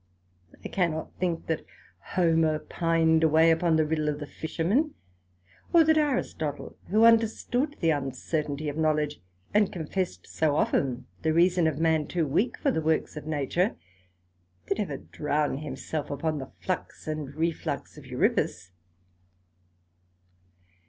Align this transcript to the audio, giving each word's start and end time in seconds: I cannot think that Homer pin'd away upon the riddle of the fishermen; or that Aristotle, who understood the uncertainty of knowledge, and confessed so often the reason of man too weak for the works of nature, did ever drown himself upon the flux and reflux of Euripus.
I 0.65 0.67
cannot 0.67 1.13
think 1.19 1.45
that 1.45 1.63
Homer 2.15 2.57
pin'd 2.57 3.23
away 3.23 3.51
upon 3.51 3.75
the 3.75 3.85
riddle 3.85 4.09
of 4.09 4.17
the 4.19 4.25
fishermen; 4.25 4.95
or 5.71 5.83
that 5.83 5.95
Aristotle, 5.95 6.75
who 6.87 7.05
understood 7.05 7.75
the 7.81 7.91
uncertainty 7.91 8.67
of 8.67 8.77
knowledge, 8.79 9.21
and 9.53 9.71
confessed 9.71 10.25
so 10.25 10.55
often 10.55 11.05
the 11.21 11.33
reason 11.33 11.67
of 11.67 11.77
man 11.79 12.07
too 12.07 12.25
weak 12.25 12.57
for 12.57 12.71
the 12.71 12.81
works 12.81 13.15
of 13.15 13.27
nature, 13.27 13.75
did 14.65 14.79
ever 14.79 14.97
drown 14.97 15.57
himself 15.57 16.09
upon 16.09 16.39
the 16.39 16.49
flux 16.61 17.07
and 17.07 17.35
reflux 17.35 17.95
of 17.95 18.07
Euripus. 18.07 18.71